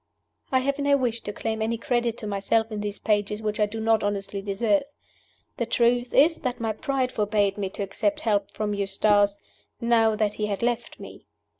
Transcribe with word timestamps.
I 0.51 0.61
have 0.61 0.79
no 0.79 0.97
wish 0.97 1.21
to 1.21 1.31
claim 1.31 1.61
any 1.61 1.77
credit 1.77 2.17
to 2.17 2.25
myself 2.25 2.71
in 2.71 2.81
these 2.81 2.97
pages 2.97 3.39
which 3.39 3.59
I 3.59 3.67
do 3.67 3.79
not 3.79 4.01
honestly 4.01 4.41
deserve. 4.41 4.81
The 5.57 5.67
truth 5.67 6.11
is 6.11 6.37
that 6.37 6.59
my 6.59 6.73
pride 6.73 7.11
forbade 7.11 7.55
me 7.55 7.69
to 7.69 7.83
accept 7.83 8.21
help 8.21 8.49
from 8.49 8.73
Eustace, 8.73 9.37
now 9.79 10.15
that 10.15 10.33
he 10.33 10.47
had 10.47 10.63
left 10.63 10.99
me. 10.99 11.27